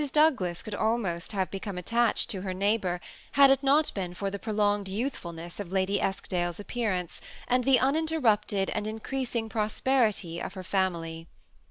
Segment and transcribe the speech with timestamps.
[0.13, 2.99] Douglas could almost have become attached to her neighbor,
[3.33, 7.77] had it not been for the prolonged youthfulness of Lady Esk dale's appearance, and the
[7.77, 11.27] uninterrupted and increasing prosperity of her family.